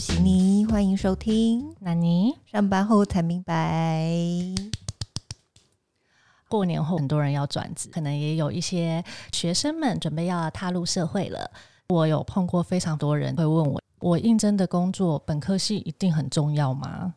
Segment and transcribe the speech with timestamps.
[0.00, 1.76] 悉尼，欢迎收听。
[1.80, 4.10] 那你上班后才明白，
[6.48, 11.50] 过年后很多人要转职，可能也有一些学生们准备要踏入社会了。
[11.90, 17.16] 我有碰过非常多人会问我，我应征的工作本科系一定很重要吗？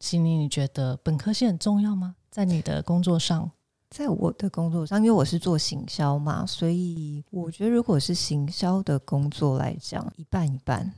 [0.00, 2.16] 悉尼，你觉得本科系很重要吗？
[2.28, 3.48] 在你的工作上？
[3.88, 10.92] 在我的工作上，因为我是做行销嘛，所以我觉得如果是行销的工作来讲，一半一半，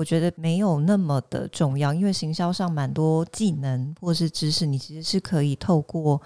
[0.00, 6.18] 我觉得没有那么的重要，因为行销上蛮多技能或是知识，你其实是可以透过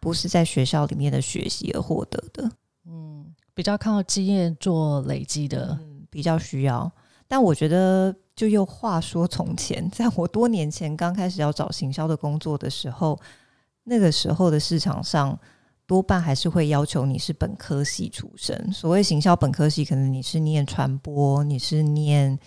[0.00, 2.50] 不是在学校里面的学习而获得的。
[2.86, 6.90] 嗯，比较靠经验做累积的，嗯，比较需要。
[7.26, 13.20] 但我觉得，就又话说从前，在我多年前刚开始要找行销的工作的时候。
[13.90, 15.38] 那个时候的市场上，
[15.86, 18.70] 多半还是会要求你是本科系出身。
[18.70, 22.38] 所谓行销本科系，可能你是念传播，你是念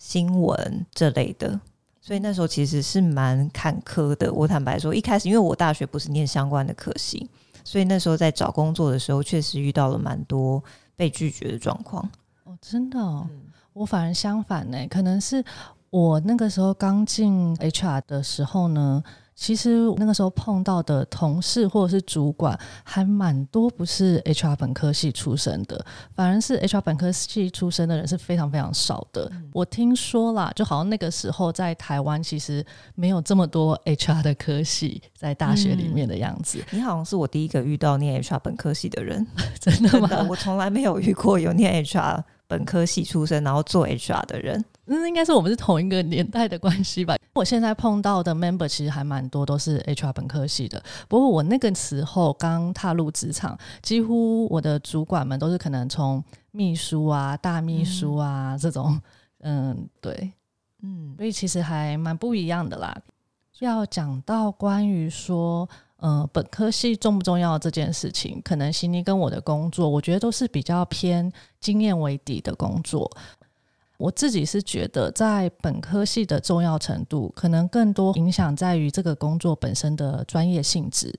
[0.00, 1.60] 新闻这类的。
[2.00, 4.32] 所以那时候其实是蛮坎坷的。
[4.32, 7.30] 我坦白说，一开始因为我大学不是念相关的科系，
[7.62, 10.60] 所以那时候在找工作的时候，确实遇到了蛮多
[10.96, 12.02] 被拒绝的状况。
[12.44, 12.98] 哦，真的，
[13.74, 14.78] 我反而相反呢。
[14.88, 15.44] 可能是
[15.90, 19.04] 我那个时候刚进 HR 的时候呢。
[19.40, 25.82] 其实那个时候碰到的同事或者是主管还蛮多，不是 HR 本科系出身的，
[26.14, 29.32] 反而是 HR 本科系出身的人是非常非常少的。
[29.54, 32.62] 我听说啦，就好像那个时候在台湾其实
[32.94, 36.62] 没有这么多 HR 的科系在大学里面的样子。
[36.70, 39.26] 你好像是我第一个遇到念 HR 本科系的人，
[39.58, 40.26] 真的吗？
[40.28, 44.62] 我从来没有遇过有念 HR 本科系出身然后做 HR 的人。
[44.84, 47.16] 那应该是我们是同一个年代的关系吧。
[47.32, 50.82] 我现在碰到的 member 其实还蛮多，都是 HR 本科系的。
[51.08, 59.00] 不过我那个时候刚踏入职场，几乎我的主管们都是可能从秘书啊、大秘书啊这种，
[59.40, 60.32] 嗯，对，
[60.82, 62.96] 嗯，所以其实还蛮不一样的啦。
[63.60, 65.68] 要讲到关于说，
[65.98, 73.10] 呃，本科系重不重要这件事情，可能悉尼跟我的工作，我觉得都是比较偏经验为底的工作。
[74.00, 81.14] 我自己是觉得，在本科系的重要程度，可能更多影响在于这个工作本身的专业性质。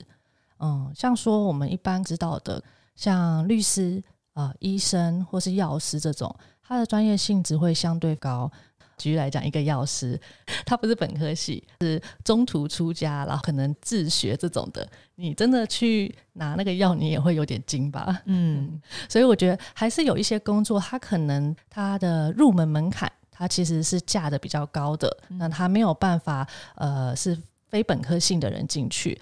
[0.58, 2.60] 嗯，像说我们一般知道的，
[2.96, 4.04] 像律师、
[4.34, 8.52] 啊医生或是药师这种，他的专业性质会相对高。
[9.02, 10.20] 举例来讲，一个药师，
[10.66, 14.88] 他不是本科系，是中途出家，然后可能自学这种的。
[15.16, 18.22] 你真的去拿那个药，你也会有点惊吧？
[18.26, 18.80] 嗯，
[19.10, 27.38] 所以我觉得还是有一些工作，他可能他的入门门槛，他其实是架的比较高的，那他没有办法，呃，是
[27.70, 29.20] 非本科性的人进去。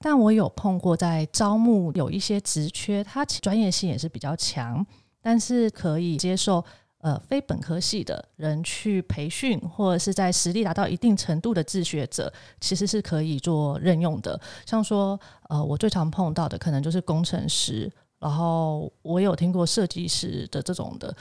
[0.00, 4.84] 但我有碰过，在招募有一些职缺，它专业性也是比较强，
[5.20, 6.64] 但是可以接受。
[7.02, 12.30] 呃，非本科系的人去培训，或者是在实力达到一定程度的自学者，
[12.60, 14.38] 其实是可以做任用的。
[14.66, 15.18] 像说，
[15.48, 21.16] 呃，我最常碰到的可能就是工程师，然后我有听过设计师的这种的，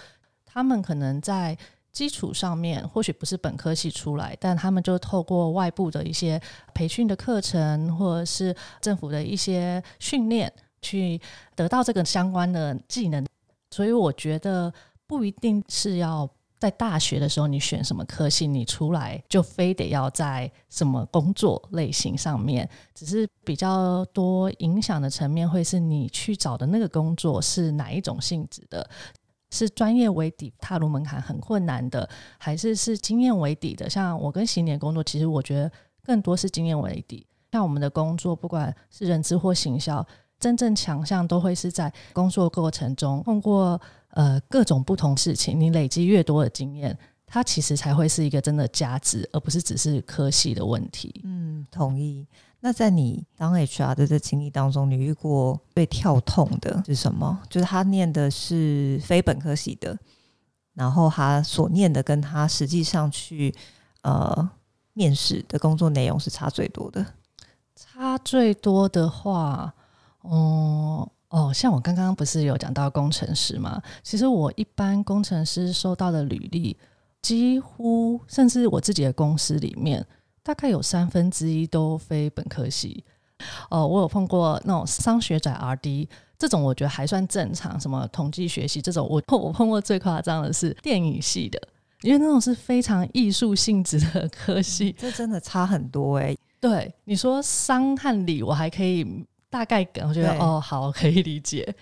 [0.45, 1.57] 他们可能在
[1.93, 6.37] 基础上面或许不是本科系出来，但他们就透过外部的一些
[6.73, 10.51] 培训的课程，或者是政府的一些训练，
[10.81, 11.21] 去
[11.55, 13.25] 得到这个相关的技能。
[13.71, 14.73] 所以我觉得。
[15.09, 28.87] 不一定是要在大学的时候你选什么科系，你出来就非得要在什么工作类型上面，只是比较多影响的层面会是你去找的那个工作是哪一种性质的，
[29.49, 33.89] 是专业为底踏入门槛很困难的，还是是经验为底的？
[33.89, 35.71] 像我跟新年工作，其实我觉得
[36.03, 37.25] 更多是经验为底。
[37.51, 40.05] 像我们的工作，不管是人资或行销，
[40.39, 43.81] 真正强项都会是在工作过程中通过。
[44.11, 46.97] 呃，各种不同事情，你累积越多的经验，
[47.27, 51.21] 它其实才会是一个真的价值，而不是只是科系的问题。
[51.23, 52.27] 嗯，同意。
[52.61, 57.39] 那在你当 HR 的这经历当中，你遇过被跳痛的是什么？
[57.49, 59.97] 就是他念的是非本科系的，
[60.73, 63.55] 然后他所念的跟他实际上去
[64.01, 64.49] 呃
[64.93, 67.05] 面试的工作内容是差最多的。
[67.75, 69.73] 差最多的话，
[70.21, 71.09] 哦。
[71.29, 73.79] 哦，像我刚刚不是有讲到工程师吗？
[74.01, 76.75] 其实我一般工程师收到的履历，
[77.21, 80.03] 几乎甚至我自己的公司里面，
[80.41, 83.03] 大概有三分之一都非本科系。
[83.69, 87.79] 哦，我有碰过那种商学仔 R D 这种，我觉得还算正常。
[87.79, 91.61] 什么统计学习这种，我我碰过最夸张的是电影系的，
[92.01, 96.35] 因为那种是非常艺术性质的科系，这真的差很多哎。
[96.59, 99.05] 对，你说商和理，我还可以。
[99.49, 101.75] 大概我觉得哦，好可以理解。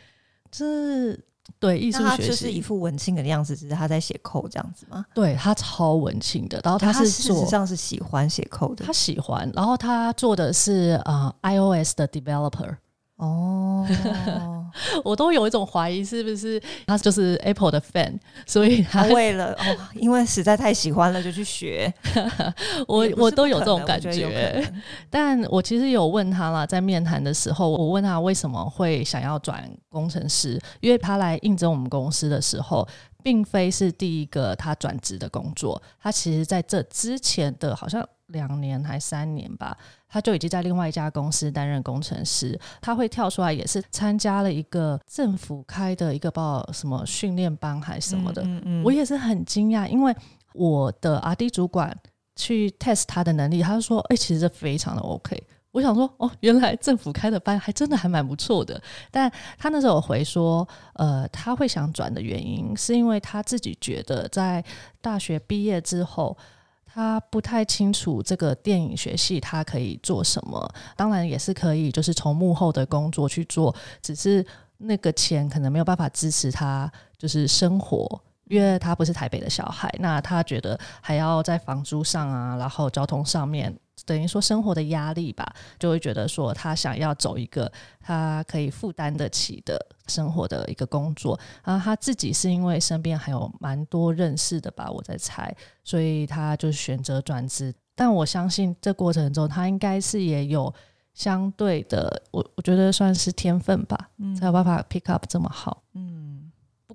[0.50, 1.19] 就是
[1.60, 5.06] 对艺术学习，就是一副文青的样子，只是他在写扣这样子吗？
[5.14, 8.94] 对他超文青的，然后他是事实上是喜欢写扣的他。
[8.94, 12.75] 喜欢，然后他做的是呃 iOS 的 developer，
[13.18, 14.56] 哦，
[15.04, 21.94] 我都有一种怀疑是不是他就是 Apple 的 fan，所以他他为了哦，因为实在太喜欢了，就去学。
[22.88, 24.64] 我我都有这种感觉
[25.10, 32.88] 但我其实有问他啦，在面谈的时候，我问他为什么会想要转工程师，因为他来应征我们公司的时候，
[33.28, 39.78] 并非是第一个他转职的工作，他其实在这之前的好像两年还三年吧，
[40.08, 42.58] 他就已经在另外一家公司担任工程师。
[42.80, 50.16] 他会跳出来，也是参加了一个政府开的一个报什么训练班还是什么的，嗯嗯我也是很惊讶，因为
[50.54, 51.94] 我的 R D 主管
[52.38, 55.44] 去 test 他的能力，他就说：“哎、其实这非常的 OK。”
[55.78, 58.82] 我想说，哦，原来政府开的班还真的还蛮不错的。
[59.12, 64.64] 但他那时候回说，呃，他会想转的原因，是因为他自己觉得在
[65.02, 66.36] 大学毕业之后，
[66.84, 70.68] 他不太清楚这个电影学系他可以做什么。
[70.96, 74.44] 当然也是可以，就是从幕后的工作去做，只是
[74.78, 78.20] 那个钱可能没有办法支持他，就是生活。
[78.50, 85.46] 因为他不是台北的小孩，那他觉得还要在房租上啊，然后交通上面，等于说生活的压力吧，
[85.78, 89.78] 就会觉得说他想要走一个他可以负担得起的
[90.08, 91.40] 生活的一个工作。
[91.64, 95.54] 然后他自己是因为身边还有蛮多认识的吧，我在猜，
[95.84, 97.74] 所以他就选择转职。
[97.96, 100.74] 但我相信这过程中，他应该是也有
[101.14, 104.10] 相对的，我我觉得算是天分吧，
[104.40, 105.82] 才有办法 pick up 这么好。
[105.96, 106.17] 嗯，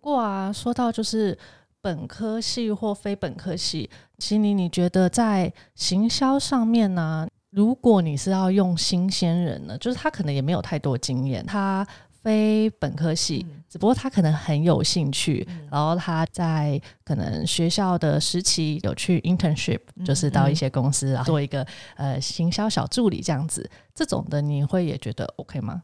[0.02, 1.38] 过啊，说到就是
[1.81, 3.88] 本科系或非本科系，
[4.19, 21.66] 其实你你觉得在行销上面呢、如果你是要用新鲜人呢，就是他可能也没有太多经验，他非本科系，只不过他可能很有兴趣，然后他在可能学校的时期有去 internship，就是到一些公司然后做一个
[21.96, 25.82] 呃行销小助理这样子，这种的你会也觉得 OK 吗？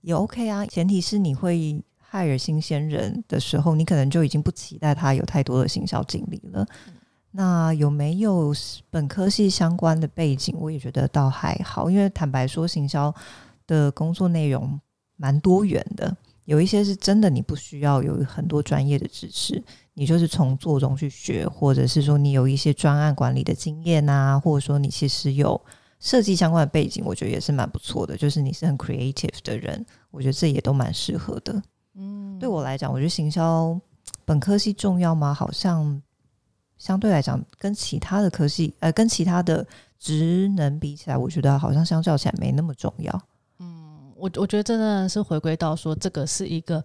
[0.00, 1.80] 也 OK 啊，前提是你会
[2.12, 6.66] hire 新鲜人的时候，你可能就已经不期待他有太多的行销经历了。
[7.30, 8.54] 那有没有
[8.90, 10.54] 本科系相关的背景？
[10.60, 13.14] 我也觉得倒还好，因为坦白说，行销
[13.66, 14.78] 的工作内容
[15.16, 16.14] 蛮多元的，
[16.44, 19.62] 有一些是真的你不需要有很多专业的知识，
[19.94, 25.58] 你就是从做中去学，或者是说你有一些专案管理的经验啊，或者说你其实有
[26.00, 28.14] 设计相关的背景，我觉得也是蛮不错的。
[28.14, 31.62] 就是你是很 creative 的人，我觉得这也都蛮适合的。
[32.42, 33.78] 嗯，对我来讲，我觉得行销
[34.24, 35.32] 本科系重要吗？
[35.32, 36.02] 好像
[36.76, 39.64] 相对来讲，跟其他的科系，呃，跟其他的
[39.98, 43.22] 职能比起来，我觉得好像相较起来没那么重要。
[43.60, 46.82] 嗯我我觉得真的是回归到说，这个是一个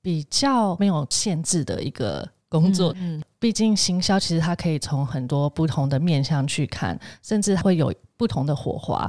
[0.00, 2.92] 比较没有限制的一个工作。
[2.96, 9.08] 嗯，毕竟行销其实它可以从很多不同的面向去看，甚至会有不同的火花。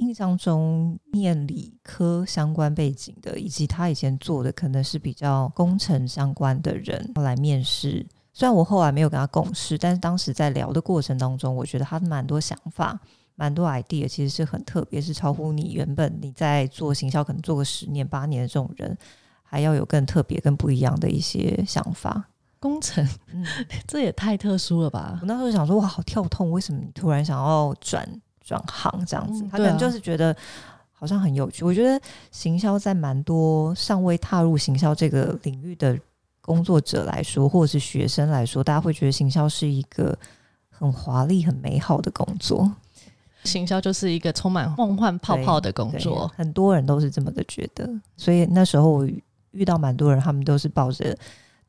[0.00, 8.06] 印象中念理科相关背景的，以及他以前做的可能是比较工程相关的人来面试。
[8.32, 12.98] 虽然我后来没有跟他共事，但是当时在聊的过程当中，我觉得他蛮多想法、
[13.34, 18.96] 蛮多 idea，其实是很特别，是超乎你原本你在做行销可能做个十年八年的这种人，
[19.42, 22.24] 还要有更特别、更不一样的一些想法。
[22.58, 23.44] 工程嗯，
[23.86, 25.26] 这也太特殊了吧我？
[25.26, 28.08] 那时候想说，哇，好跳痛，为什么你突然想要转
[28.50, 29.46] 转行这样子？
[29.48, 30.34] 他可能就是觉得
[30.90, 31.64] 好像很有趣。
[31.64, 32.00] 我觉得
[32.32, 35.96] 行销在蛮多尚未踏入行销这个领域的
[36.40, 40.18] 工作者来说，或者是学生来说，大家会觉得行销是一个
[40.68, 42.68] 很华丽、很美好的工作。
[43.44, 46.28] 行销就是一个充满梦幻泡泡的工作。
[46.36, 47.88] 很多人都是这么的觉得。
[48.16, 49.08] 所以那时候我
[49.52, 51.16] 遇到蛮多人，他们都是抱着。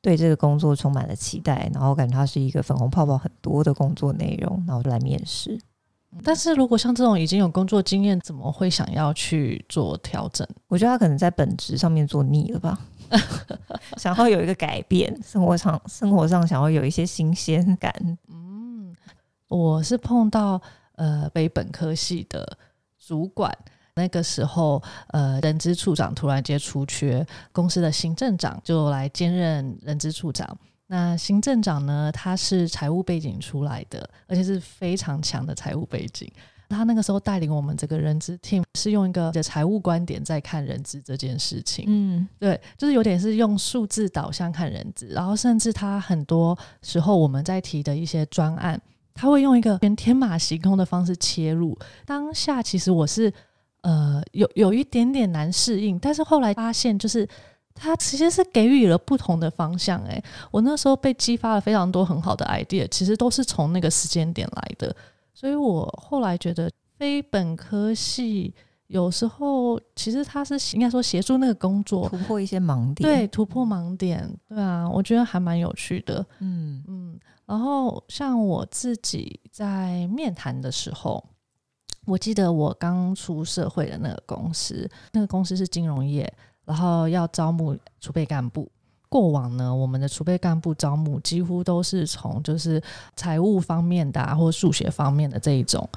[0.03, 5.61] 对这个工作充满了期待，然后感觉它是一个粉红泡泡很多的工作内容，然后就来面试。
[6.23, 10.45] 但是如果像这种已经有工作经验，怎么会想要去做调整？
[10.67, 12.77] 我觉得他可能在本职上面做腻了吧，
[13.97, 17.93] 想要有一个改变，生活上生活上想要有一些新鲜感。
[18.27, 18.95] 嗯
[19.47, 20.61] 我是碰到
[20.95, 22.57] 呃北本科系的
[22.97, 23.53] 主管，
[23.95, 30.57] 那个时候呃人资处长突然间出缺，公司的行政长就来兼任人资处长。
[30.91, 36.29] 那行政长呢，他是财务背景出来的，而且是非常强的财务背景。
[36.67, 41.85] 他那个时候带领我们这个人资 team 是用一个的财务观点在看人资这件事情。
[41.87, 48.77] 嗯，对，就是有点是用数字导向看人资，然后甚至他很多时候我们在提的一些专案，
[49.13, 51.77] 他会用一个偏天马行空的方式切入。
[52.05, 53.31] 当下其实我是
[53.83, 57.25] 呃有有一点点难适应，但是后来发现就是
[57.73, 60.01] 它其实是给予了不同的方向。
[60.03, 64.95] 诶，我那时候被激发了非常多很好的 idea，其实都是从那个时间点来的。
[65.33, 68.53] 所以我后来觉得非本科系
[68.87, 76.25] 有时候其实他是应该说协助那个工作突破一些盲点，对，突破盲点，对啊，我觉得还蛮有趣的。
[76.39, 81.23] 嗯嗯，然后像我自己在面谈的时候。
[82.07, 86.27] 我记得我刚出社会的那个公司，那个公司是金融业，
[86.65, 88.69] 然后要招募储备干部。
[89.09, 92.81] 过往呢，我们的储备干部招募几乎都是从就是
[93.13, 95.89] 财务方面的或数学方面的这一种，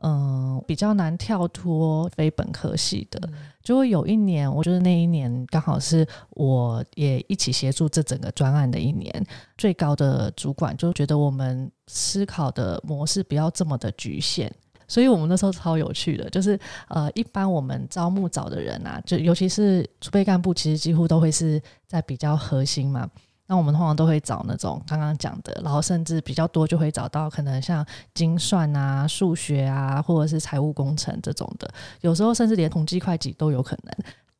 [0.00, 3.28] 嗯，比较难跳脱非本科系的。
[3.64, 9.26] 就会有一年，我觉得那一年刚好是我也一起协助这整个专案的一年，
[9.58, 14.48] 最高的主管就觉得我们思考的模式不要这么的局限。
[14.88, 23.08] 所以我们那时候超有趣的，就是呃，一般我们招募找的人啊，就尤其是储备干部，其实几乎都会是在比较核心嘛。
[23.48, 31.72] 那我们通常都会找那种刚刚讲的，然后甚至比较多就会找到可能像精算啊、数学啊，或者是财务工程这种的。
[32.00, 33.94] 有时候甚至连统计会计都有可能，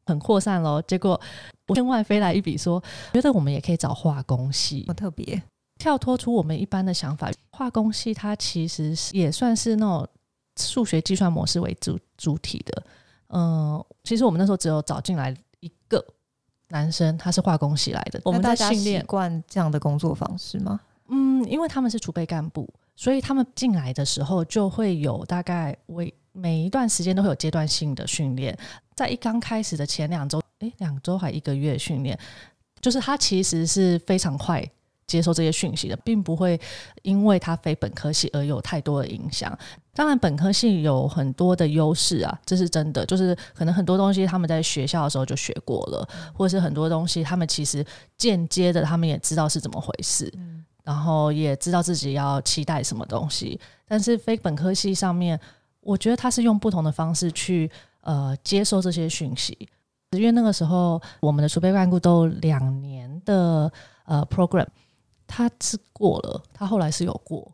[0.06, 0.82] 很扩散咯。
[0.88, 1.20] 结果
[1.68, 5.40] 天外飞来一笔，说觉得我们也可以找化工系，好特别
[5.78, 7.30] 跳脱出我们一般的想法。
[7.50, 10.08] 化工系它其实也算是那种。
[10.56, 12.82] 数学计算模式为主主体的，
[13.28, 16.04] 嗯，其实我们那时候只有找进来一个
[16.68, 18.20] 男生，他是化工系来的。
[18.24, 20.80] 我们大家习惯这样的工作方式吗？
[21.08, 28.56] 嗯，因为他们是储备干部，所以他们进来的时候就会有大概为每一段时间都会有阶段性的训练，
[28.94, 32.18] 在一刚开始的前两周，诶，两周还一个月训练，
[32.80, 34.68] 就是他其实是非常快。
[35.06, 36.60] 接受这些讯息的，并不会
[37.02, 39.56] 因为他非本科系而有太多的影响。
[39.94, 43.06] 当然，本科系有很多的优势啊，这是真的。
[43.06, 47.84] 就是可能很多东西他们在学校的时候就学过了，或者是很多东西他们其实
[48.18, 50.30] 间接的，他们也知道是怎么回事，
[50.84, 53.58] 然后也知道自己要期待什么东西。
[53.88, 55.38] 但是非本科系上面，
[55.80, 57.70] 我觉得他是用不同的方式去
[58.02, 59.56] 呃接受这些讯息，
[60.10, 63.72] 因为那个时候我们的储备干部都两年的
[64.04, 64.66] 呃 program。
[65.26, 67.50] 他是过了，他后来是有过，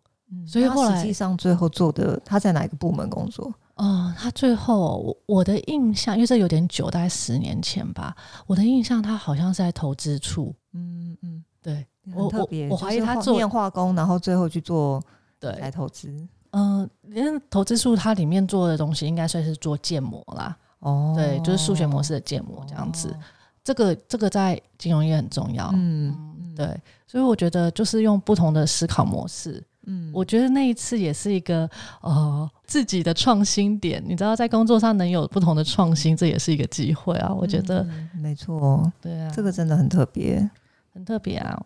[0.47, 3.53] 所以后来实际上最后做的他在哪一个部门工作？
[3.77, 8.15] 嗯，他最后我的印象，因为这有点久，大概十年前吧。
[8.47, 10.55] 我的印象，他好像是在投资处。
[10.75, 12.49] 嗯嗯，对，我我。
[12.71, 15.03] 我怀疑他做化工，然后最后去做
[15.41, 16.15] 对来投资。
[16.51, 20.55] 嗯，因为投资处它里面做的东西应该算是做建模啦。
[20.81, 23.17] 哦，对，就是数学模式的建模这样子。
[23.65, 25.71] 这个这个在金融业很重要。
[25.75, 26.55] 嗯。
[26.55, 26.79] 对，
[27.13, 31.69] 所以我觉得就是用不同的思考模式，嗯，我觉得那一次也是一个
[32.01, 34.03] 呃自己的创新点。
[34.07, 37.31] 你知道，在工作上能有不同的创新，这也是一个机会啊。
[37.31, 40.51] 我觉得没错，对啊，这个真的很特别，
[40.95, 41.63] 很特别啊。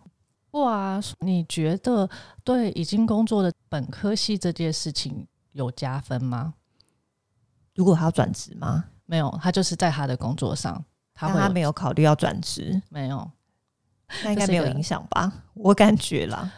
[0.50, 2.10] 不啊，你觉得
[2.42, 6.54] 对已经工作的本科系这件事情有加分吗？
[7.76, 8.84] 如果他要转职吗？
[9.04, 10.84] 没有，他就是在他的工作上，
[11.14, 13.30] 他他没有考虑要转职，没有。
[14.24, 15.32] 那应该没有影响吧？
[15.54, 16.50] 我感觉啦。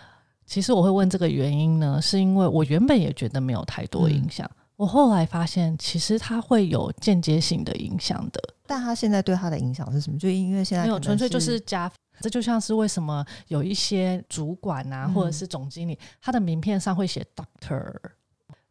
[0.47, 4.51] 其实我会问这个原因呢，是因为我原本也觉得没有太多影响。
[4.77, 8.41] 我后来发现，其实它会有间接性的影响的。
[8.67, 10.19] 但他现在对他的影响是什么？
[10.19, 11.91] 就因为现在没有，纯粹就是加。
[12.21, 17.93] 这就像是为什么有一些主管啊，或者是总经理，他的名片上会写 Doctor。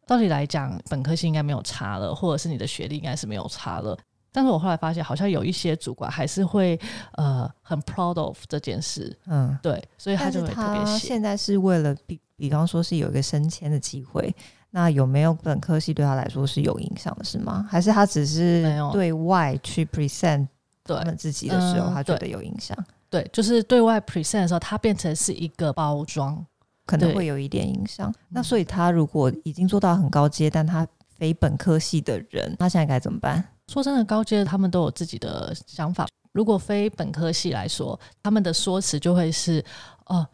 [0.06, 3.96] 道理来讲，本科系应该没有差了，或者是你的学历应该是没有差了。
[4.38, 6.78] 但是我后来发现，好像有一些主管还是会
[7.14, 14.32] 呃很 proud of 这件事，嗯，对，所以他就会特别现在是为了比比方说是有一个升迁的机会，
[14.70, 17.66] 那有没有本科系对他来说是有影响的，是吗？
[17.68, 20.46] 还是他只是对外去 present
[20.84, 22.78] 他们自己的时候，他觉得有影响？
[23.10, 26.46] 对，就是对外 present 的时候，它变成是一个包装，
[26.86, 28.14] 可能会有一点影响。
[28.28, 33.42] 那所以他如果已经做到很高阶，但他非本科系的人，他现在该怎么办？
[33.68, 36.06] 说真的，高阶他们都有自己的想法。
[36.32, 39.64] 如果非本科系来说，他们的说辞就会是：
[40.06, 40.26] 哦，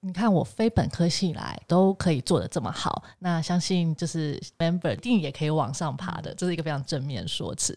[0.00, 6.34] 你看我非本科系来都可以做的这么好，那相信就是 member 一定也可以往上爬的。
[6.34, 7.76] 这是一个非常正面说辞。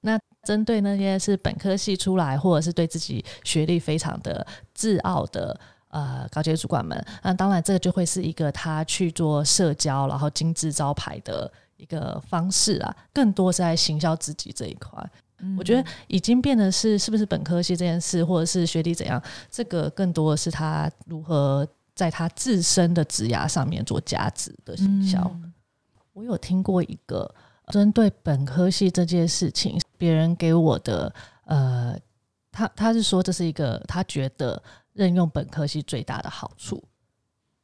[0.00, 11.52] 那针对那些是本科系出来，或者是对自己学历非常的自傲的呃高阶主管们，那当然这个就会是一个他去做社交，然后精致招牌的。
[11.80, 15.10] 一个方式啊，更多是在行销自己这一块。
[15.56, 25.34] 我觉得已经变得是是不是本科系这件事，或者是学历怎样，这个更多的是他如何在他自身的职涯上面做价值的行销。
[26.12, 27.34] 我有听过一个
[27.68, 31.10] 针对本科系这件事情，别人给我的
[31.46, 31.96] 呃
[32.52, 36.84] 他他是说这是一个他觉得任用本科系最大的好处，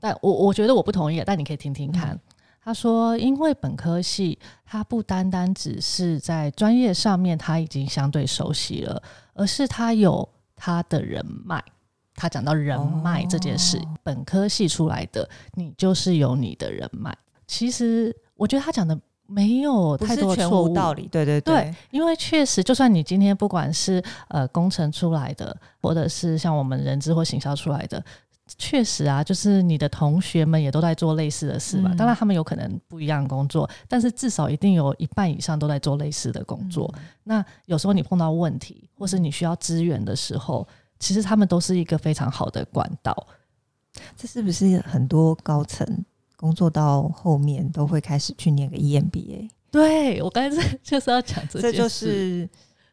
[0.00, 2.18] 但我我觉得我不同意，但你可以听听看。
[2.66, 9.00] 他说，因为本科系他不单单只是在专业上面他已经相对熟悉了，
[9.34, 11.62] 而是他有他的人脉。
[12.16, 17.16] 他讲到人脉这件事，本科系出来的你就是有你的人脉。
[17.46, 28.04] 其实我觉得他讲的没有太多错误道理，对对对，因为确实，就算你今天不管是呃工程出来的，或者是像我们人资或行销出来的。
[28.58, 31.92] 确实啊，就是你的同学们也都在做类似的事嘛。
[31.96, 36.92] 当然，他们有可能不一样的工作，但是至少一定有一半以上都在做类似的工作。
[37.24, 40.66] 那有时候你碰到问题，或是你需要支援的时候，
[41.00, 43.26] 其实他们都是一个非常好的管道。
[44.16, 46.04] 这是不是很多高层
[46.36, 49.50] 工作到后面都会开始去念个 EMBA？
[49.72, 52.48] 对我刚才就是要讲这，这就是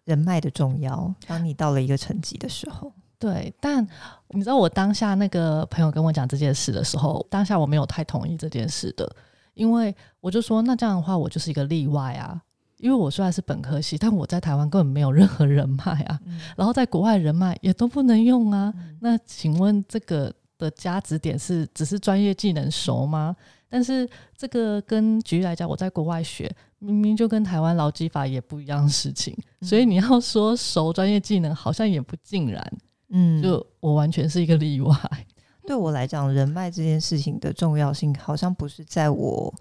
[0.05, 1.13] 人脉的重要。
[1.27, 2.91] 当你到了一个层级的时候。
[3.23, 3.87] 对，但
[4.31, 9.09] 你知道我当下那个朋友跟我讲这件事的时候，当下我没有太同意这件事的，
[9.53, 12.41] 因为我就说那这样的话，我就是一个例外啊，
[12.79, 16.19] 因为我虽然是本科系，但我在台湾根本没有任何人脉啊，
[16.57, 18.73] 然后在国外人脉也都不能用啊。
[18.99, 23.33] 那请问这个的价值点是只是专业技能熟吗？
[23.69, 32.61] 但是这个跟举例来讲，我在国外学，明明就跟台湾劳基法也不一样的事情，所以你要说熟专业技能，好像也不尽然。
[33.15, 34.95] 嗯，就我完全是一个例外。
[35.65, 39.53] 对我来讲，人脉这件事情的重要性，好像不是在我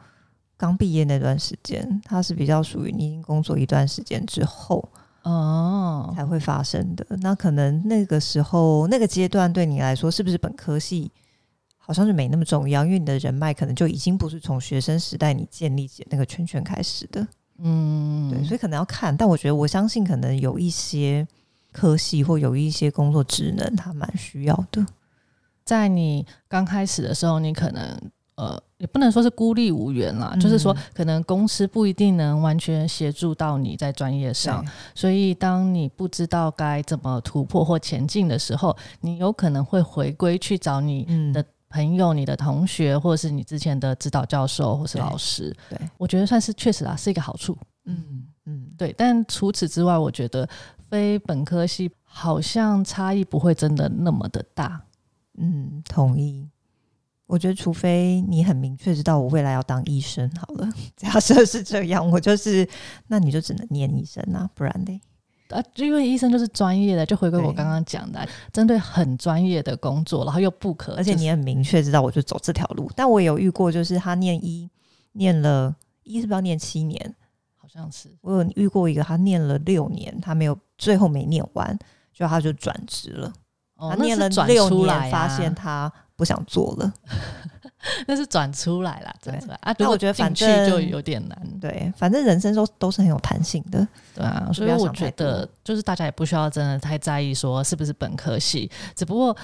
[0.56, 4.88] 刚毕业那段时间，它是比较属于你已经工作一段时间之后
[5.22, 7.06] 哦才会发生的。
[7.20, 11.12] 那可能那个时候那个阶段对你来说，是不是本科系
[11.76, 12.84] 好像就没那么重要？
[12.84, 17.24] 因为你的人脉可能就已经不是从学生时代你建立起那个圈圈开始的。
[17.58, 19.16] 嗯，对，所以可能要看。
[19.16, 21.24] 但我觉得，我相信可能有一些。
[21.72, 24.86] 科系或有一些工作职能，他蛮需要的。
[25.64, 27.96] 在你刚开始的时候，你可能
[28.34, 34.64] 呃，也不能说是孤立无援啦，就是说，可能公司不一定能完全协助到你在专业上。
[34.94, 45.54] 所以，当你不知道该怎么突破或前进的时候，你有可能会回归去找你的朋友、你的同学，或者是你之前的指导教授或是老师。
[45.70, 47.56] 对我觉得算是确实啊，是一个好处。
[47.84, 48.92] 嗯嗯，对。
[48.98, 50.48] 但除此之外，我觉得。
[50.92, 54.78] 非本科系好像差异不会真的那么的大，
[55.38, 56.46] 嗯，同意。
[57.24, 62.68] 我觉得除非你很明确知道我未来要当医生，好了， 假设是这样，我就是，
[63.06, 65.00] 那你就只能念医生啊，不然呢？
[65.48, 72.90] 啊，因为医生就是专业的，就回归我刚刚讲的，针对很专业的工作，然后又不可，而且你很明确知道我就走这条路。
[72.94, 74.68] 但我有遇过，就是他念医
[75.12, 77.16] 念了医是不是要念七年？
[77.74, 81.78] 好像是我有遇过一个，他念了六年，他没有最后没念完，
[82.12, 83.32] 就他就转职了。
[83.78, 86.92] 他念了六年，发现他不想做了，
[88.06, 89.74] 那是转出来了，对啊。
[89.78, 94.48] 那我觉得反正就有点难，对，反正人生都都是很有弹性的，对啊。
[94.52, 99.36] 所以我觉得就是大家也不需要真的太在意说是不是本科系，只不过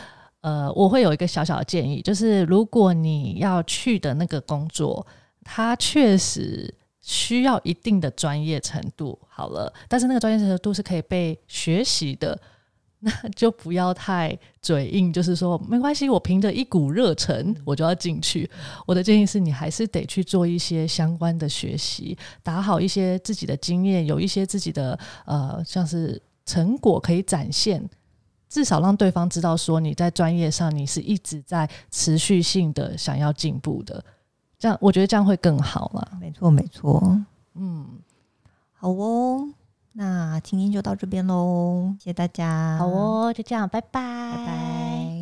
[0.42, 5.04] 呃，我会有一个小小的建议，就是如果你要去的那个工作，
[5.42, 6.72] 它确实。
[7.08, 12.38] 需要一定的专业程度，好了，但是那个专业程度是可以被学习的，
[12.98, 18.50] 那就不要太嘴硬，就是说没关系，我凭着一股热忱我就要进去。
[18.86, 27.82] 我的建议是你还是得去做一些相关的学习，打好一些自己的经验，有一些自己的呃，像是成果可以展现，
[28.50, 34.04] 至少让对方知道说你在专业上你是一直在持续性的想要进步的。
[34.58, 36.18] 这样，我觉得这样会更好了。
[36.20, 37.18] 没错，没错。
[37.54, 37.86] 嗯，
[38.72, 39.48] 好哦，
[39.92, 42.76] 那今天就到这边喽，谢谢大家。
[42.78, 45.17] 好哦，就这样，拜拜，拜拜。